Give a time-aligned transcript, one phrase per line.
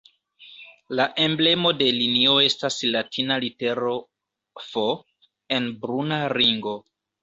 [0.99, 3.95] La emblemo de linio estas latina litero
[4.67, 4.87] "F"
[5.61, 6.81] en bruna ringo.